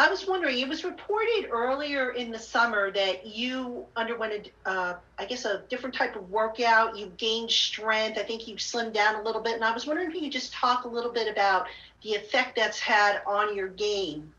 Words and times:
I 0.00 0.08
was 0.08 0.26
wondering, 0.26 0.58
it 0.58 0.66
was 0.66 0.82
reported 0.82 1.48
earlier 1.50 2.12
in 2.12 2.30
the 2.30 2.38
summer 2.38 2.90
that 2.90 3.26
you 3.26 3.84
underwent 3.96 4.48
a, 4.64 4.70
uh, 4.70 4.96
I 5.18 5.26
guess, 5.26 5.44
a 5.44 5.62
different 5.68 5.94
type 5.94 6.16
of 6.16 6.30
workout. 6.30 6.96
You 6.96 7.12
gained 7.18 7.50
strength. 7.50 8.16
I 8.16 8.22
think 8.22 8.48
you 8.48 8.54
slimmed 8.56 8.94
down 8.94 9.16
a 9.16 9.22
little 9.22 9.42
bit. 9.42 9.56
And 9.56 9.62
I 9.62 9.74
was 9.74 9.86
wondering 9.86 10.08
if 10.08 10.14
you 10.14 10.22
could 10.22 10.32
just 10.32 10.54
talk 10.54 10.84
a 10.84 10.88
little 10.88 11.12
bit 11.12 11.30
about 11.30 11.66
the 12.02 12.14
effect 12.14 12.56
that's 12.56 12.78
had 12.78 13.20
on 13.26 13.54
your 13.54 13.68
game. 13.68 14.32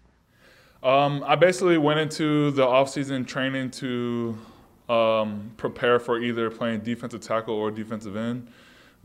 Um, 0.82 1.24
I 1.28 1.36
basically 1.36 1.78
went 1.78 2.00
into 2.00 2.50
the 2.50 2.66
offseason 2.66 3.28
training 3.28 3.70
to 3.70 4.36
um, 4.90 5.52
prepare 5.58 6.00
for 6.00 6.20
either 6.20 6.50
playing 6.50 6.80
defensive 6.80 7.22
tackle 7.22 7.54
or 7.54 7.70
defensive 7.70 8.16
end 8.16 8.48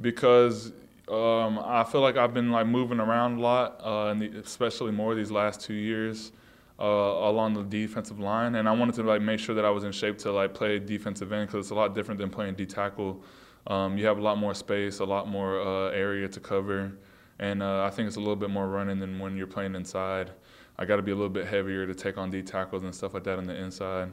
because 0.01 0.73
um, 1.11 1.59
I 1.63 1.85
feel 1.85 2.01
like 2.01 2.17
I've 2.17 2.33
been 2.33 2.51
like 2.51 2.67
moving 2.67 2.99
around 2.99 3.41
a 3.41 3.43
lot, 3.43 3.79
uh, 3.83 4.15
the, 4.15 4.29
especially 4.43 4.93
more 4.93 5.15
these 5.15 5.31
last 5.31 5.61
two 5.61 5.75
years 5.75 6.33
uh, 6.79 6.85
along 6.85 7.55
the 7.55 7.63
defensive 7.63 8.21
line, 8.21 8.57
and 8.57 8.69
I 8.69 8.73
wanted 8.73 8.95
to 8.97 9.03
like 9.03 9.23
make 9.23 9.41
sure 9.41 9.55
that 9.55 9.65
I 9.65 9.71
was 9.71 9.85
in 9.85 9.93
shape 9.93 10.19
to 10.19 10.33
like 10.33 10.55
play 10.55 10.79
defensive 10.79 11.33
end 11.33 11.49
because 11.49 11.67
it's 11.67 11.71
a 11.71 11.75
lot 11.75 11.95
different 11.95 12.21
than 12.21 12.31
playing 12.31 12.55
D 12.55 12.67
tackle. 12.67 13.23
Um, 13.67 13.99
you 13.99 14.07
have 14.07 14.19
a 14.19 14.21
lot 14.21 14.39
more 14.39 14.55
space, 14.55 15.01
a 15.01 15.05
lot 15.05 15.29
more 15.29 15.61
uh, 15.61 15.91
area 15.91 16.29
to 16.29 16.41
cover, 16.41 16.93
and 17.39 17.63
uh, 17.63 17.85
I 17.85 17.91
think 17.91 18.07
it's 18.07 18.17
a 18.17 18.21
little 18.21 18.37
bit 18.37 18.51
more 18.51 18.69
running 18.69 19.01
than 19.01 19.19
when 19.19 19.37
you're 19.37 19.47
playing 19.47 19.75
inside. 19.75 20.31
I 20.79 20.85
got 20.85 20.97
to 20.97 21.03
be 21.03 21.11
a 21.11 21.15
little 21.15 21.31
bit 21.31 21.47
heavier 21.47 21.87
to 21.87 21.95
take 21.95 22.19
on 22.19 22.31
D 22.31 22.43
tackles 22.43 22.85
and 22.85 22.95
stuff 22.95 23.15
like 23.15 23.25
that 23.25 23.39
on 23.39 23.45
the 23.45 23.55
inside. 23.55 24.13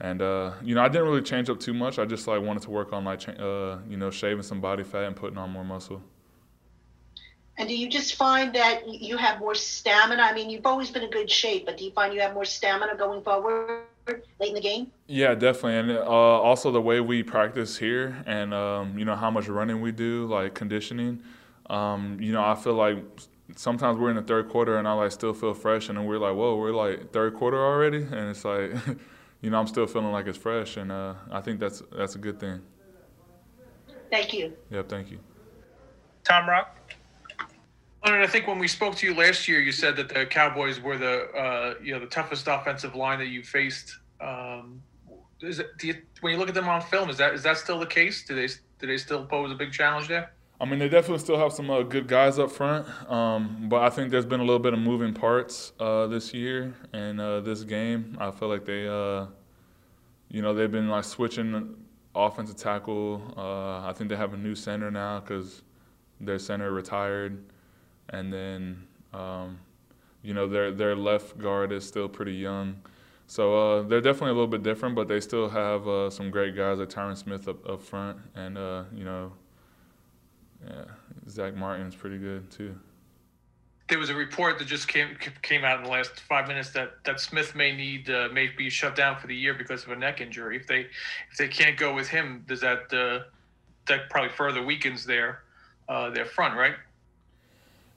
And 0.00 0.22
uh, 0.22 0.52
you 0.62 0.74
know, 0.74 0.82
I 0.82 0.88
didn't 0.88 1.08
really 1.08 1.22
change 1.22 1.50
up 1.50 1.58
too 1.58 1.74
much. 1.74 1.98
I 1.98 2.04
just 2.04 2.28
like 2.28 2.40
wanted 2.40 2.62
to 2.62 2.70
work 2.70 2.92
on 2.92 3.04
like 3.04 3.28
uh, 3.28 3.78
you 3.88 3.96
know 3.96 4.10
shaving 4.10 4.42
some 4.42 4.60
body 4.60 4.84
fat 4.84 5.04
and 5.04 5.16
putting 5.16 5.38
on 5.38 5.50
more 5.50 5.64
muscle. 5.64 6.02
And 7.58 7.68
do 7.68 7.76
you 7.76 7.88
just 7.88 8.14
find 8.14 8.54
that 8.54 8.88
you 8.88 9.16
have 9.16 9.40
more 9.40 9.54
stamina? 9.54 10.22
I 10.22 10.32
mean, 10.32 10.48
you've 10.48 10.64
always 10.64 10.90
been 10.92 11.02
in 11.02 11.10
good 11.10 11.28
shape, 11.28 11.66
but 11.66 11.76
do 11.76 11.84
you 11.84 11.90
find 11.90 12.14
you 12.14 12.20
have 12.20 12.32
more 12.32 12.44
stamina 12.44 12.96
going 12.96 13.20
forward 13.22 13.82
late 14.06 14.22
in 14.50 14.54
the 14.54 14.60
game? 14.60 14.92
Yeah, 15.08 15.34
definitely. 15.34 15.76
And 15.76 15.90
uh, 15.90 16.02
also 16.04 16.70
the 16.70 16.80
way 16.80 17.00
we 17.00 17.24
practice 17.24 17.76
here 17.76 18.22
and, 18.26 18.54
um, 18.54 18.96
you 18.96 19.04
know, 19.04 19.16
how 19.16 19.28
much 19.30 19.48
running 19.48 19.80
we 19.80 19.90
do, 19.90 20.26
like 20.26 20.54
conditioning. 20.54 21.20
Um, 21.68 22.16
you 22.20 22.32
know, 22.32 22.44
I 22.44 22.54
feel 22.54 22.74
like 22.74 22.98
sometimes 23.56 23.98
we're 23.98 24.10
in 24.10 24.16
the 24.16 24.22
third 24.22 24.48
quarter 24.48 24.78
and 24.78 24.86
I 24.86 24.92
like 24.92 25.10
still 25.10 25.34
feel 25.34 25.52
fresh. 25.52 25.88
And 25.88 25.98
then 25.98 26.06
we're 26.06 26.18
like, 26.18 26.36
whoa, 26.36 26.56
we're 26.56 26.70
like 26.70 27.12
third 27.12 27.34
quarter 27.34 27.58
already. 27.58 28.02
And 28.02 28.30
it's 28.30 28.44
like, 28.44 28.70
you 29.40 29.50
know, 29.50 29.58
I'm 29.58 29.66
still 29.66 29.88
feeling 29.88 30.12
like 30.12 30.28
it's 30.28 30.38
fresh. 30.38 30.76
And 30.76 30.92
uh, 30.92 31.14
I 31.28 31.40
think 31.40 31.58
that's, 31.58 31.82
that's 31.90 32.14
a 32.14 32.18
good 32.18 32.38
thing. 32.38 32.60
Thank 34.12 34.32
you. 34.32 34.52
Yeah, 34.70 34.82
thank 34.88 35.10
you. 35.10 35.18
Tom 36.22 36.48
Rock. 36.48 36.76
Leonard, 38.08 38.26
I 38.26 38.30
think 38.30 38.46
when 38.46 38.58
we 38.58 38.68
spoke 38.68 38.96
to 38.96 39.06
you 39.06 39.14
last 39.14 39.46
year, 39.48 39.60
you 39.60 39.70
said 39.70 39.94
that 39.96 40.08
the 40.08 40.24
Cowboys 40.24 40.80
were 40.80 40.96
the 40.96 41.30
uh, 41.32 41.74
you 41.82 41.92
know 41.92 42.00
the 42.00 42.06
toughest 42.06 42.48
offensive 42.48 42.94
line 42.94 43.18
that 43.18 43.26
you 43.26 43.42
faced. 43.42 43.98
Um, 44.18 44.82
is 45.42 45.58
it, 45.58 45.66
you, 45.82 45.94
when 46.22 46.32
you 46.32 46.38
look 46.38 46.48
at 46.48 46.54
them 46.54 46.68
on 46.70 46.80
film, 46.80 47.10
is 47.10 47.18
that 47.18 47.34
is 47.34 47.42
that 47.42 47.58
still 47.58 47.78
the 47.78 47.86
case? 47.86 48.24
Do 48.24 48.34
they 48.34 48.46
do 48.78 48.86
they 48.86 48.96
still 48.96 49.26
pose 49.26 49.52
a 49.52 49.54
big 49.54 49.72
challenge 49.72 50.08
there? 50.08 50.32
I 50.58 50.64
mean, 50.64 50.78
they 50.78 50.88
definitely 50.88 51.18
still 51.18 51.38
have 51.38 51.52
some 51.52 51.68
uh, 51.68 51.82
good 51.82 52.08
guys 52.08 52.38
up 52.38 52.50
front, 52.50 52.88
um, 53.10 53.66
but 53.68 53.82
I 53.82 53.90
think 53.90 54.10
there's 54.10 54.24
been 54.24 54.40
a 54.40 54.44
little 54.44 54.58
bit 54.58 54.72
of 54.72 54.78
moving 54.78 55.12
parts 55.12 55.72
uh, 55.78 56.06
this 56.06 56.32
year 56.32 56.74
and 56.94 57.20
uh, 57.20 57.40
this 57.40 57.62
game. 57.62 58.16
I 58.18 58.30
feel 58.30 58.48
like 58.48 58.64
they, 58.64 58.88
uh, 58.88 59.26
you 60.30 60.40
know, 60.40 60.54
they've 60.54 60.72
been 60.72 60.88
like 60.88 61.04
switching 61.04 61.76
offensive 62.14 62.56
tackle. 62.56 63.34
Uh, 63.36 63.86
I 63.86 63.92
think 63.92 64.08
they 64.08 64.16
have 64.16 64.32
a 64.32 64.38
new 64.38 64.54
center 64.54 64.90
now 64.90 65.20
because 65.20 65.62
their 66.20 66.38
center 66.38 66.72
retired 66.72 67.44
and 68.10 68.32
then 68.32 68.86
um, 69.12 69.58
you 70.22 70.34
know 70.34 70.46
their 70.48 70.72
their 70.72 70.96
left 70.96 71.38
guard 71.38 71.72
is 71.72 71.86
still 71.86 72.08
pretty 72.08 72.34
young. 72.34 72.76
So 73.26 73.54
uh, 73.54 73.82
they're 73.82 74.00
definitely 74.00 74.30
a 74.30 74.34
little 74.34 74.46
bit 74.46 74.62
different, 74.62 74.94
but 74.94 75.06
they 75.06 75.20
still 75.20 75.50
have 75.50 75.86
uh, 75.86 76.08
some 76.08 76.30
great 76.30 76.56
guys 76.56 76.78
like 76.78 76.88
Tyron 76.88 77.14
Smith 77.14 77.46
up, 77.46 77.68
up 77.68 77.82
front, 77.82 78.18
and 78.34 78.56
uh, 78.56 78.84
you 78.94 79.04
know, 79.04 79.32
yeah, 80.66 80.84
Zack 81.28 81.54
Martin's 81.54 81.94
pretty 81.94 82.16
good 82.16 82.50
too. 82.50 82.74
There 83.88 83.98
was 83.98 84.08
a 84.08 84.14
report 84.14 84.58
that 84.58 84.66
just 84.66 84.88
came 84.88 85.14
came 85.42 85.62
out 85.62 85.78
in 85.78 85.84
the 85.84 85.90
last 85.90 86.20
five 86.20 86.48
minutes 86.48 86.70
that, 86.70 87.04
that 87.04 87.20
Smith 87.20 87.54
may 87.54 87.74
need 87.76 88.08
uh, 88.08 88.30
may 88.32 88.48
be 88.48 88.70
shut 88.70 88.96
down 88.96 89.18
for 89.18 89.26
the 89.26 89.36
year 89.36 89.52
because 89.52 89.84
of 89.84 89.90
a 89.90 89.96
neck 89.96 90.22
injury. 90.22 90.56
If 90.56 90.66
they 90.66 90.86
if 91.30 91.36
they 91.38 91.48
can't 91.48 91.76
go 91.76 91.94
with 91.94 92.08
him, 92.08 92.44
does 92.48 92.62
that 92.62 92.92
uh, 92.94 93.24
that 93.88 94.08
probably 94.08 94.30
further 94.30 94.64
weakens 94.64 95.04
their 95.04 95.42
uh, 95.90 96.08
their 96.08 96.24
front, 96.24 96.56
right? 96.56 96.74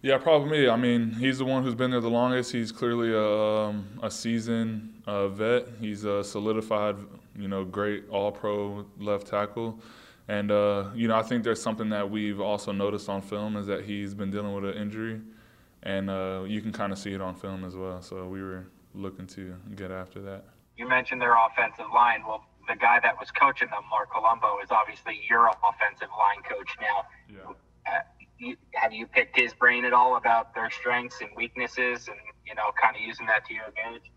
Yeah, 0.02 0.18
probably 0.18 0.50
me. 0.50 0.68
I 0.70 0.78
mean, 0.78 1.12
he's 1.12 1.38
the 1.38 1.46
one 1.46 1.64
who's 1.64 1.76
been 1.76 1.92
there 1.92 2.02
the 2.02 2.10
longest. 2.10 2.52
He's 2.52 2.72
clearly 2.72 3.14
a, 3.14 3.24
um, 3.24 3.88
a 4.02 4.10
seasoned 4.10 5.04
uh, 5.06 5.28
vet. 5.28 5.68
He's 5.80 6.06
a 6.06 6.24
solidified, 6.24 6.96
you 7.38 7.48
know, 7.48 7.64
great 7.64 8.10
all-pro 8.10 8.86
left 8.98 9.28
tackle. 9.28 9.80
And, 10.28 10.52
uh, 10.52 10.90
you 10.96 11.08
know, 11.08 11.16
I 11.16 11.22
think 11.22 11.44
there's 11.44 11.62
something 11.62 11.90
that 11.90 12.10
we've 12.10 12.42
also 12.42 12.72
noticed 12.72 13.10
on 13.10 13.22
film 13.22 13.56
is 13.58 13.68
that 13.68 13.86
he's 13.86 14.16
been 14.16 14.32
dealing 14.32 14.54
with 14.56 14.66
an 14.66 14.82
injury. 14.82 15.22
And 15.84 16.10
uh, 16.10 16.44
you 16.48 16.62
can 16.62 16.72
kind 16.72 16.92
of 16.92 16.98
see 16.98 17.14
it 17.14 17.22
on 17.22 17.36
film 17.36 17.64
as 17.64 17.76
well. 17.76 18.02
So 18.02 18.28
we 18.28 18.42
were 18.42 18.66
looking 18.96 19.28
to 19.28 19.56
get 19.76 19.92
after 19.92 20.20
that. 20.22 20.46
You 20.78 20.88
mentioned 20.90 21.22
their 21.22 21.36
offensive 21.46 21.92
line. 21.94 22.24
Well, 22.26 22.44
the 22.68 22.76
guy 22.76 23.00
that 23.04 23.20
was 23.20 23.30
coaching 23.32 23.68
them, 23.70 23.84
Marc 23.90 24.12
Colombo, 24.12 24.60
is 24.64 24.72
obviously 24.72 25.22
your 25.30 25.48
offensive 25.48 26.10
line 26.18 26.42
coach 26.48 26.76
now. 26.80 27.06
Yeah. 27.30 27.54
You, 28.42 28.58
have 28.74 28.92
you 28.92 29.06
picked 29.06 29.40
his 29.40 29.54
brain 29.54 29.86
at 29.86 29.94
all 29.94 30.18
about 30.18 30.56
their 30.56 30.72
strengths 30.72 31.22
and 31.22 31.30
weaknesses 31.38 32.08
and 32.08 32.18
you 32.46 32.56
know 32.56 32.72
kind 32.82 32.96
of 32.96 33.02
using 33.02 33.28
that 33.28 33.46
to 33.46 33.54
your 33.54 33.66
advantage 33.66 34.12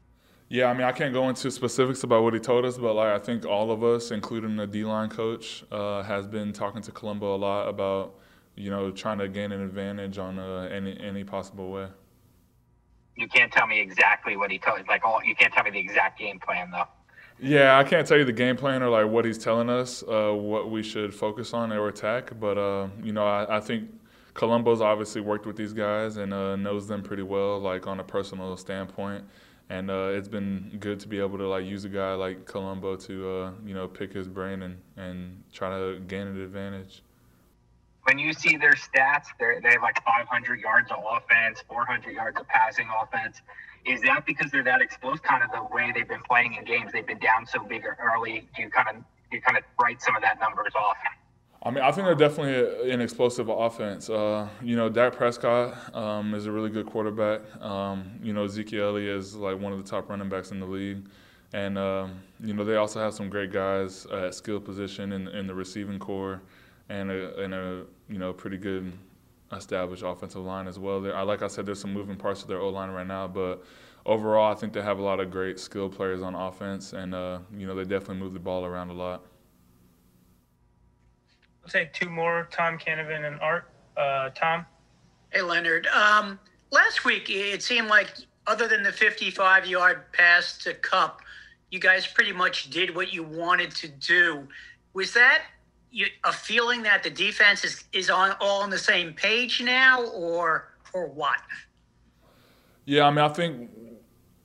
yeah, 0.48 0.66
I 0.66 0.74
mean, 0.74 0.82
I 0.82 0.92
can't 0.92 1.12
go 1.12 1.28
into 1.28 1.50
specifics 1.50 2.04
about 2.04 2.22
what 2.22 2.34
he 2.34 2.40
told 2.40 2.64
us, 2.64 2.76
but 2.76 2.94
like 2.94 3.08
I 3.08 3.18
think 3.18 3.46
all 3.46 3.70
of 3.70 3.82
us, 3.82 4.10
including 4.10 4.56
the 4.56 4.66
D-line 4.66 5.08
coach, 5.08 5.64
uh, 5.72 6.02
has 6.02 6.26
been 6.26 6.52
talking 6.52 6.82
to 6.82 6.92
Colombo 6.92 7.34
a 7.34 7.36
lot 7.36 7.68
about, 7.68 8.14
you 8.54 8.70
know, 8.70 8.90
trying 8.90 9.18
to 9.18 9.28
gain 9.28 9.52
an 9.52 9.62
advantage 9.62 10.18
on 10.18 10.38
uh, 10.38 10.68
any 10.70 10.98
any 11.00 11.24
possible 11.24 11.70
way. 11.70 11.88
You 13.16 13.26
can't 13.28 13.52
tell 13.52 13.66
me 13.66 13.80
exactly 13.80 14.36
what 14.36 14.50
he 14.50 14.58
told. 14.58 14.86
Like, 14.86 15.04
all 15.04 15.24
you 15.24 15.34
can't 15.34 15.52
tell 15.52 15.64
me 15.64 15.70
the 15.70 15.78
exact 15.78 16.18
game 16.18 16.38
plan, 16.38 16.70
though. 16.70 16.88
Yeah, 17.40 17.78
I 17.78 17.82
can't 17.82 18.06
tell 18.06 18.18
you 18.18 18.24
the 18.24 18.32
game 18.32 18.56
plan 18.56 18.82
or 18.82 18.90
like 18.90 19.06
what 19.06 19.24
he's 19.24 19.38
telling 19.38 19.70
us, 19.70 20.04
uh, 20.04 20.30
what 20.32 20.70
we 20.70 20.82
should 20.82 21.14
focus 21.14 21.52
on 21.52 21.72
or 21.72 21.88
attack. 21.88 22.38
But 22.38 22.58
uh, 22.58 22.88
you 23.02 23.12
know, 23.12 23.26
I, 23.26 23.56
I 23.56 23.60
think 23.60 23.88
Colombo's 24.34 24.80
obviously 24.80 25.20
worked 25.20 25.46
with 25.46 25.56
these 25.56 25.72
guys 25.72 26.16
and 26.16 26.34
uh, 26.34 26.56
knows 26.56 26.88
them 26.88 27.02
pretty 27.02 27.22
well, 27.22 27.58
like 27.60 27.86
on 27.86 28.00
a 28.00 28.04
personal 28.04 28.56
standpoint. 28.56 29.24
And 29.70 29.90
uh, 29.90 30.10
it's 30.12 30.28
been 30.28 30.76
good 30.80 31.00
to 31.00 31.08
be 31.08 31.20
able 31.20 31.38
to 31.38 31.48
like 31.48 31.64
use 31.64 31.84
a 31.84 31.88
guy 31.88 32.12
like 32.14 32.44
Colombo 32.44 32.96
to 32.96 33.30
uh, 33.30 33.52
you 33.64 33.72
know 33.72 33.88
pick 33.88 34.12
his 34.12 34.28
brain 34.28 34.62
and, 34.62 34.76
and 34.96 35.42
try 35.52 35.70
to 35.70 36.00
gain 36.00 36.26
an 36.26 36.40
advantage. 36.42 37.02
When 38.02 38.18
you 38.18 38.34
see 38.34 38.58
their 38.58 38.74
stats, 38.74 39.28
they 39.38 39.70
have 39.70 39.80
like 39.80 40.04
500 40.04 40.60
yards 40.60 40.90
of 40.90 40.98
offense, 41.10 41.64
400 41.66 42.12
yards 42.12 42.38
of 42.38 42.46
passing 42.48 42.86
offense. 43.00 43.40
Is 43.86 44.02
that 44.02 44.26
because 44.26 44.50
they're 44.50 44.64
that 44.64 44.82
explosive? 44.82 45.22
Kind 45.22 45.42
of 45.42 45.50
the 45.50 45.74
way 45.74 45.90
they've 45.94 46.06
been 46.06 46.22
playing 46.28 46.54
in 46.54 46.64
games, 46.64 46.92
they've 46.92 47.06
been 47.06 47.18
down 47.18 47.46
so 47.46 47.64
big 47.64 47.84
early. 47.98 48.46
Do 48.54 48.62
you 48.62 48.68
kind 48.68 48.88
of 48.88 48.96
you 49.32 49.40
kind 49.40 49.56
of 49.56 49.64
write 49.80 50.02
some 50.02 50.14
of 50.14 50.20
that 50.22 50.38
numbers 50.40 50.72
off? 50.76 50.96
I 51.64 51.70
mean, 51.70 51.82
I 51.82 51.90
think 51.92 52.06
they're 52.06 52.14
definitely 52.14 52.90
an 52.92 53.00
explosive 53.00 53.48
offense. 53.48 54.10
Uh, 54.10 54.48
you 54.62 54.76
know, 54.76 54.90
Dak 54.90 55.14
Prescott 55.14 55.94
um, 55.94 56.34
is 56.34 56.44
a 56.44 56.52
really 56.52 56.68
good 56.68 56.84
quarterback. 56.84 57.40
Um, 57.62 58.18
you 58.22 58.34
know, 58.34 58.44
Ezekiel 58.44 58.96
is 58.96 59.34
like 59.34 59.58
one 59.58 59.72
of 59.72 59.82
the 59.82 59.90
top 59.90 60.10
running 60.10 60.28
backs 60.28 60.50
in 60.50 60.60
the 60.60 60.66
league. 60.66 61.06
And, 61.54 61.78
um, 61.78 62.20
you 62.40 62.52
know, 62.52 62.64
they 62.64 62.76
also 62.76 63.00
have 63.00 63.14
some 63.14 63.30
great 63.30 63.50
guys 63.50 64.04
at 64.06 64.34
skill 64.34 64.60
position 64.60 65.12
in, 65.12 65.28
in 65.28 65.46
the 65.46 65.54
receiving 65.54 65.98
corps 65.98 66.42
and 66.90 67.10
a, 67.10 67.40
and 67.40 67.54
a, 67.54 67.84
you 68.10 68.18
know, 68.18 68.34
pretty 68.34 68.58
good 68.58 68.92
established 69.52 70.02
offensive 70.02 70.42
line 70.42 70.66
as 70.66 70.78
well. 70.78 71.00
There, 71.00 71.24
like 71.24 71.40
I 71.42 71.46
said, 71.46 71.64
there's 71.64 71.80
some 71.80 71.94
moving 71.94 72.16
parts 72.16 72.42
to 72.42 72.48
their 72.48 72.58
O-line 72.58 72.90
right 72.90 73.06
now, 73.06 73.26
but 73.26 73.64
overall, 74.04 74.52
I 74.52 74.54
think 74.54 74.74
they 74.74 74.82
have 74.82 74.98
a 74.98 75.02
lot 75.02 75.18
of 75.18 75.30
great 75.30 75.58
skill 75.58 75.88
players 75.88 76.20
on 76.20 76.34
offense. 76.34 76.92
And, 76.92 77.14
uh, 77.14 77.38
you 77.56 77.66
know, 77.66 77.74
they 77.74 77.84
definitely 77.84 78.16
move 78.16 78.34
the 78.34 78.40
ball 78.40 78.66
around 78.66 78.90
a 78.90 78.94
lot. 78.94 79.24
We'll 81.64 81.70
take 81.70 81.94
two 81.94 82.10
more 82.10 82.46
Tom 82.50 82.78
Canavan 82.78 83.26
and 83.26 83.40
Art. 83.40 83.70
Uh, 83.96 84.28
Tom? 84.30 84.66
Hey, 85.30 85.40
Leonard. 85.40 85.86
Um, 85.86 86.38
last 86.70 87.06
week, 87.06 87.30
it 87.30 87.62
seemed 87.62 87.88
like, 87.88 88.08
other 88.46 88.68
than 88.68 88.82
the 88.82 88.92
55 88.92 89.66
yard 89.66 90.12
pass 90.12 90.58
to 90.58 90.74
Kupp, 90.74 91.22
you 91.70 91.78
guys 91.78 92.06
pretty 92.06 92.32
much 92.32 92.68
did 92.68 92.94
what 92.94 93.14
you 93.14 93.22
wanted 93.22 93.70
to 93.76 93.88
do. 93.88 94.46
Was 94.92 95.14
that 95.14 95.42
you, 95.90 96.06
a 96.24 96.32
feeling 96.32 96.82
that 96.82 97.02
the 97.02 97.10
defense 97.10 97.64
is, 97.64 97.84
is 97.94 98.10
on 98.10 98.32
all 98.40 98.62
on 98.62 98.68
the 98.68 98.78
same 98.78 99.14
page 99.14 99.62
now, 99.62 100.04
or 100.04 100.74
or 100.92 101.06
what? 101.06 101.38
Yeah, 102.84 103.06
I 103.06 103.10
mean, 103.10 103.18
I 103.18 103.28
think 103.28 103.70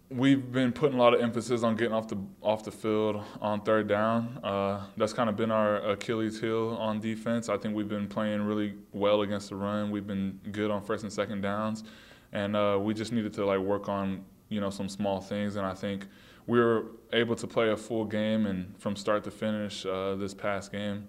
we've 0.09 0.51
been 0.51 0.71
putting 0.71 0.97
a 0.97 1.01
lot 1.01 1.13
of 1.13 1.21
emphasis 1.21 1.63
on 1.63 1.75
getting 1.75 1.93
off 1.93 2.07
the 2.07 2.17
off 2.41 2.63
the 2.63 2.71
field 2.71 3.23
on 3.41 3.61
third 3.61 3.87
down. 3.87 4.39
Uh, 4.43 4.85
that's 4.97 5.13
kind 5.13 5.29
of 5.29 5.35
been 5.35 5.51
our 5.51 5.77
Achilles 5.91 6.39
heel 6.39 6.77
on 6.79 6.99
defense. 6.99 7.49
I 7.49 7.57
think 7.57 7.75
we've 7.75 7.89
been 7.89 8.07
playing 8.07 8.41
really 8.41 8.75
well 8.91 9.21
against 9.21 9.49
the 9.49 9.55
run. 9.55 9.91
We've 9.91 10.07
been 10.07 10.39
good 10.51 10.71
on 10.71 10.81
first 10.81 11.03
and 11.03 11.13
second 11.13 11.41
downs, 11.41 11.83
and 12.31 12.55
uh, 12.55 12.79
we 12.81 12.93
just 12.93 13.11
needed 13.11 13.33
to 13.33 13.45
like 13.45 13.59
work 13.59 13.87
on 13.89 14.25
you 14.49 14.59
know, 14.59 14.69
some 14.69 14.89
small 14.89 15.21
things, 15.21 15.55
and 15.55 15.65
I 15.65 15.73
think 15.73 16.07
we 16.47 16.59
were 16.59 16.87
able 17.13 17.35
to 17.35 17.47
play 17.47 17.69
a 17.69 17.77
full 17.77 18.05
game 18.05 18.47
and 18.47 18.75
from 18.79 18.95
start 18.95 19.23
to 19.23 19.31
finish 19.31 19.85
uh, 19.85 20.15
this 20.15 20.33
past 20.33 20.71
game. 20.71 21.07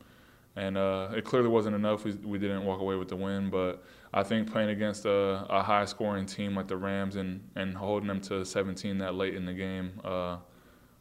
And 0.57 0.77
uh, 0.77 1.09
it 1.17 1.25
clearly 1.25 1.49
wasn't 1.49 1.75
enough. 1.75 2.05
We, 2.05 2.13
we 2.13 2.39
didn't 2.39 2.65
walk 2.65 2.81
away 2.81 2.97
with 2.97 3.09
the 3.09 3.17
win, 3.17 3.49
but 3.49 3.83
I 4.13 4.23
think 4.23 4.51
playing 4.51 4.71
against 4.71 5.05
a, 5.05 5.47
a 5.49 5.63
high 5.63 5.85
scoring 5.85 6.27
team 6.27 6.57
like 6.57 6.67
the 6.67 6.77
Rams 6.77 7.17
and, 7.17 7.41
and 7.55 7.77
holding 7.77 8.09
them 8.09 8.21
to 8.23 8.45
17 8.45 8.99
that 8.99 9.15
late 9.15 9.35
in 9.35 9.45
the 9.45 9.55
game 9.55 9.93
uh, 10.05 10.39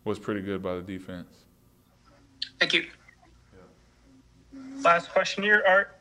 was 0.04 0.20
pretty 0.20 0.42
good 0.42 0.62
by 0.62 0.76
the 0.76 0.82
defense. 0.82 1.46
Thank 2.60 2.74
you. 2.74 2.86
Last 4.82 5.10
question 5.10 5.44
here, 5.44 5.64
Art. 5.68 6.00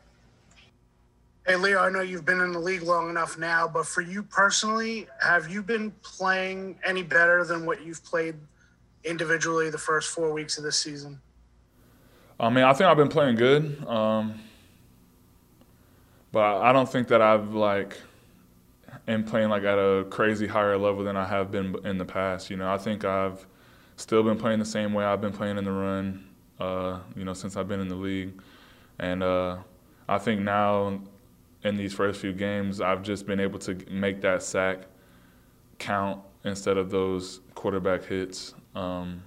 Hey, 1.47 1.55
Leo, 1.55 1.79
I 1.79 1.89
know 1.89 2.01
you've 2.01 2.25
been 2.25 2.41
in 2.41 2.51
the 2.51 2.59
league 2.59 2.83
long 2.83 3.09
enough 3.09 3.37
now, 3.37 3.67
but 3.67 3.87
for 3.87 4.01
you 4.01 4.21
personally, 4.21 5.07
have 5.19 5.49
you 5.49 5.63
been 5.63 5.91
playing 6.03 6.77
any 6.85 7.01
better 7.01 7.43
than 7.43 7.65
what 7.65 7.83
you've 7.83 8.03
played 8.03 8.35
individually 9.03 9.69
the 9.71 9.77
first 9.77 10.11
four 10.11 10.31
weeks 10.31 10.57
of 10.59 10.63
this 10.63 10.77
season? 10.77 11.19
I 12.39 12.49
mean, 12.49 12.63
I 12.63 12.73
think 12.73 12.89
I've 12.89 12.97
been 12.97 13.09
playing 13.09 13.35
good, 13.35 13.83
um, 13.87 14.39
but 16.31 16.61
I 16.61 16.71
don't 16.71 16.89
think 16.89 17.07
that 17.09 17.21
I've 17.21 17.53
like 17.53 17.97
am 19.07 19.23
playing 19.23 19.49
like 19.49 19.63
at 19.63 19.77
a 19.77 20.05
crazy 20.09 20.47
higher 20.47 20.77
level 20.77 21.03
than 21.03 21.17
I 21.17 21.25
have 21.25 21.51
been 21.51 21.75
in 21.85 21.97
the 21.97 22.05
past. 22.05 22.49
You 22.49 22.57
know, 22.57 22.71
I 22.71 22.77
think 22.77 23.05
I've 23.05 23.45
still 23.95 24.23
been 24.23 24.37
playing 24.37 24.59
the 24.59 24.65
same 24.65 24.93
way 24.93 25.03
I've 25.03 25.21
been 25.21 25.33
playing 25.33 25.57
in 25.57 25.65
the 25.65 25.71
run. 25.71 26.25
Uh, 26.59 26.99
you 27.15 27.23
know, 27.23 27.33
since 27.33 27.55
I've 27.55 27.67
been 27.67 27.79
in 27.79 27.87
the 27.87 27.95
league, 27.95 28.41
and 28.99 29.23
uh, 29.23 29.57
I 30.09 30.17
think 30.17 30.41
now 30.41 30.99
in 31.63 31.75
these 31.75 31.93
first 31.93 32.19
few 32.19 32.33
games, 32.33 32.81
I've 32.81 33.01
just 33.01 33.25
been 33.25 33.39
able 33.39 33.59
to 33.59 33.75
make 33.89 34.21
that 34.21 34.43
sack 34.43 34.79
count 35.77 36.21
instead 36.43 36.77
of 36.77 36.89
those 36.89 37.39
quarterback 37.55 38.03
hits. 38.03 38.53
Um, 38.75 39.23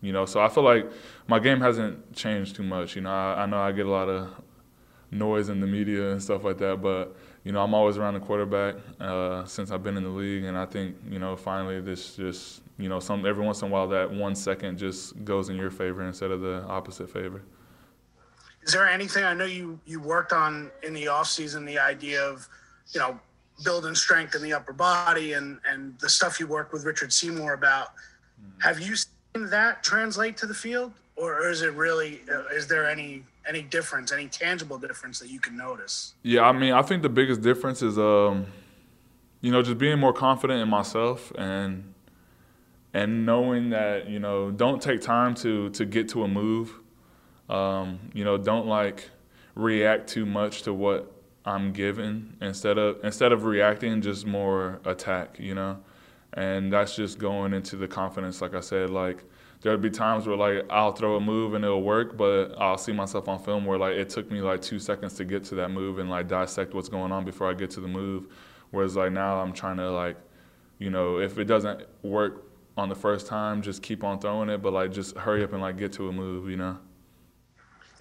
you 0.00 0.12
know, 0.12 0.26
so 0.26 0.40
I 0.40 0.48
feel 0.48 0.64
like 0.64 0.90
my 1.26 1.38
game 1.38 1.60
hasn't 1.60 2.14
changed 2.14 2.56
too 2.56 2.62
much. 2.62 2.96
You 2.96 3.02
know, 3.02 3.10
I, 3.10 3.42
I 3.42 3.46
know 3.46 3.58
I 3.58 3.72
get 3.72 3.86
a 3.86 3.90
lot 3.90 4.08
of 4.08 4.30
noise 5.10 5.48
in 5.48 5.60
the 5.60 5.66
media 5.66 6.10
and 6.12 6.22
stuff 6.22 6.44
like 6.44 6.58
that, 6.58 6.82
but 6.82 7.16
you 7.44 7.52
know, 7.52 7.62
I'm 7.62 7.74
always 7.74 7.96
around 7.96 8.14
the 8.14 8.20
quarterback 8.20 8.74
uh, 9.00 9.44
since 9.44 9.70
I've 9.70 9.82
been 9.82 9.96
in 9.96 10.02
the 10.02 10.08
league, 10.10 10.44
and 10.44 10.58
I 10.58 10.66
think 10.66 10.96
you 11.08 11.18
know, 11.18 11.36
finally, 11.36 11.80
this 11.80 12.16
just 12.16 12.62
you 12.78 12.88
know, 12.88 13.00
some 13.00 13.24
every 13.24 13.44
once 13.44 13.62
in 13.62 13.68
a 13.68 13.70
while 13.70 13.88
that 13.88 14.10
one 14.10 14.34
second 14.34 14.78
just 14.78 15.24
goes 15.24 15.48
in 15.48 15.56
your 15.56 15.70
favor 15.70 16.02
instead 16.02 16.30
of 16.30 16.40
the 16.40 16.62
opposite 16.64 17.08
favor. 17.08 17.42
Is 18.62 18.72
there 18.72 18.88
anything 18.88 19.22
I 19.22 19.32
know 19.32 19.44
you 19.44 19.78
you 19.86 20.00
worked 20.00 20.32
on 20.32 20.70
in 20.82 20.92
the 20.92 21.08
off 21.08 21.28
season? 21.28 21.64
The 21.64 21.78
idea 21.78 22.22
of 22.22 22.48
you 22.92 23.00
know 23.00 23.18
building 23.64 23.94
strength 23.94 24.34
in 24.34 24.42
the 24.42 24.52
upper 24.52 24.72
body 24.72 25.34
and 25.34 25.60
and 25.70 25.98
the 26.00 26.08
stuff 26.08 26.40
you 26.40 26.46
worked 26.46 26.72
with 26.72 26.84
Richard 26.84 27.12
Seymour 27.12 27.52
about. 27.52 27.92
Have 28.58 28.80
you 28.80 28.96
seen 28.96 29.48
that 29.50 29.82
translate 29.82 30.36
to 30.38 30.46
the 30.46 30.54
field, 30.54 30.92
or 31.14 31.48
is 31.48 31.62
it 31.62 31.72
really? 31.74 32.22
Uh, 32.30 32.42
is 32.54 32.66
there 32.66 32.88
any 32.88 33.22
any 33.48 33.62
difference, 33.62 34.12
any 34.12 34.28
tangible 34.28 34.78
difference 34.78 35.18
that 35.20 35.30
you 35.30 35.40
can 35.40 35.56
notice? 35.56 36.14
Yeah, 36.22 36.42
I 36.42 36.52
mean, 36.52 36.72
I 36.72 36.82
think 36.82 37.02
the 37.02 37.08
biggest 37.08 37.42
difference 37.42 37.82
is, 37.82 37.98
um, 37.98 38.46
you 39.40 39.52
know, 39.52 39.62
just 39.62 39.78
being 39.78 39.98
more 39.98 40.12
confident 40.12 40.60
in 40.60 40.68
myself 40.68 41.32
and 41.36 41.94
and 42.94 43.26
knowing 43.26 43.70
that 43.70 44.08
you 44.08 44.18
know, 44.18 44.50
don't 44.50 44.80
take 44.80 45.00
time 45.00 45.34
to 45.36 45.70
to 45.70 45.84
get 45.84 46.08
to 46.10 46.24
a 46.24 46.28
move. 46.28 46.72
Um, 47.48 47.98
you 48.12 48.24
know, 48.24 48.38
don't 48.38 48.66
like 48.66 49.10
react 49.54 50.08
too 50.08 50.26
much 50.26 50.62
to 50.62 50.72
what 50.72 51.12
I'm 51.44 51.72
given 51.72 52.36
instead 52.40 52.78
of 52.78 53.04
instead 53.04 53.32
of 53.32 53.44
reacting, 53.44 54.00
just 54.00 54.26
more 54.26 54.80
attack. 54.84 55.38
You 55.38 55.54
know, 55.54 55.78
and 56.32 56.72
that's 56.72 56.96
just 56.96 57.18
going 57.18 57.52
into 57.52 57.76
the 57.76 57.86
confidence. 57.86 58.40
Like 58.40 58.54
I 58.54 58.60
said, 58.60 58.90
like 58.90 59.24
there'll 59.60 59.78
be 59.78 59.90
times 59.90 60.26
where 60.26 60.36
like 60.36 60.66
I'll 60.70 60.92
throw 60.92 61.16
a 61.16 61.20
move 61.20 61.54
and 61.54 61.64
it'll 61.64 61.82
work, 61.82 62.16
but 62.16 62.54
I'll 62.58 62.78
see 62.78 62.92
myself 62.92 63.28
on 63.28 63.38
film 63.38 63.64
where 63.64 63.78
like 63.78 63.94
it 63.94 64.08
took 64.08 64.30
me 64.30 64.40
like 64.40 64.62
two 64.62 64.78
seconds 64.78 65.14
to 65.14 65.24
get 65.24 65.44
to 65.44 65.54
that 65.56 65.70
move 65.70 65.98
and 65.98 66.10
like 66.10 66.28
dissect 66.28 66.74
what's 66.74 66.88
going 66.88 67.12
on 67.12 67.24
before 67.24 67.50
I 67.50 67.54
get 67.54 67.70
to 67.72 67.80
the 67.80 67.88
move. 67.88 68.26
Whereas 68.70 68.96
like 68.96 69.12
now 69.12 69.40
I'm 69.40 69.52
trying 69.52 69.78
to 69.78 69.90
like, 69.90 70.16
you 70.78 70.90
know, 70.90 71.18
if 71.18 71.38
it 71.38 71.44
doesn't 71.44 71.84
work 72.02 72.44
on 72.76 72.88
the 72.88 72.94
first 72.94 73.26
time, 73.26 73.62
just 73.62 73.82
keep 73.82 74.04
on 74.04 74.18
throwing 74.18 74.50
it, 74.50 74.62
but 74.62 74.72
like 74.72 74.92
just 74.92 75.16
hurry 75.16 75.42
up 75.42 75.52
and 75.52 75.62
like 75.62 75.78
get 75.78 75.92
to 75.94 76.08
a 76.08 76.12
move, 76.12 76.50
you 76.50 76.56
know. 76.56 76.78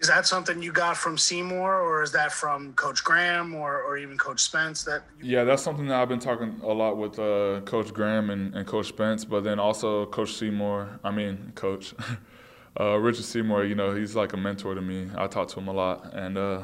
Is 0.05 0.09
that 0.09 0.27
something 0.27 0.61
you 0.61 0.71
got 0.71 0.97
from 0.97 1.17
Seymour, 1.17 1.81
or 1.81 2.03
is 2.03 2.11
that 2.11 2.31
from 2.31 2.73
Coach 2.73 3.03
Graham, 3.03 3.55
or, 3.55 3.81
or 3.81 3.97
even 3.97 4.19
Coach 4.19 4.39
Spence? 4.39 4.83
That 4.83 5.01
Yeah, 5.19 5.43
that's 5.45 5.63
something 5.63 5.87
that 5.87 5.99
I've 5.99 6.09
been 6.09 6.19
talking 6.19 6.59
a 6.61 6.67
lot 6.67 6.97
with 6.97 7.17
uh, 7.17 7.61
Coach 7.61 7.91
Graham 7.91 8.29
and, 8.29 8.53
and 8.53 8.67
Coach 8.67 8.89
Spence, 8.89 9.25
but 9.25 9.43
then 9.43 9.57
also 9.57 10.05
Coach 10.05 10.33
Seymour. 10.33 10.99
I 11.03 11.09
mean, 11.09 11.53
Coach 11.55 11.95
uh, 12.79 12.97
Richard 12.97 13.25
Seymour. 13.25 13.65
You 13.65 13.73
know, 13.73 13.95
he's 13.95 14.15
like 14.15 14.33
a 14.33 14.37
mentor 14.37 14.75
to 14.75 14.81
me. 14.81 15.09
I 15.17 15.25
talk 15.25 15.47
to 15.47 15.59
him 15.59 15.69
a 15.69 15.73
lot, 15.73 16.13
and 16.13 16.37
uh, 16.37 16.61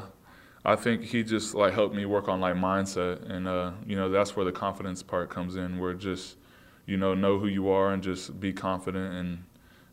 I 0.64 0.76
think 0.76 1.02
he 1.02 1.24
just 1.24 1.52
like 1.52 1.74
helped 1.74 1.96
me 1.96 2.04
work 2.04 2.28
on 2.28 2.40
like 2.40 2.54
mindset, 2.54 3.28
and 3.28 3.48
uh, 3.48 3.72
you 3.84 3.96
know, 3.96 4.08
that's 4.08 4.36
where 4.36 4.44
the 4.44 4.52
confidence 4.52 5.02
part 5.02 5.30
comes 5.30 5.56
in, 5.56 5.80
where 5.80 5.94
just 5.94 6.36
you 6.86 6.96
know 6.96 7.12
know 7.12 7.40
who 7.40 7.48
you 7.48 7.70
are 7.70 7.92
and 7.92 8.04
just 8.04 8.38
be 8.38 8.52
confident 8.52 9.12
and 9.14 9.42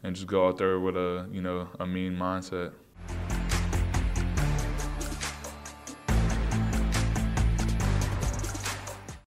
and 0.03 0.15
just 0.15 0.27
go 0.27 0.47
out 0.47 0.59
there 0.59 0.79
with 0.79 0.95
a 0.95 1.27
you 1.31 1.41
know 1.41 1.67
a 1.79 1.87
mean 1.87 2.15
mindset. 2.15 2.73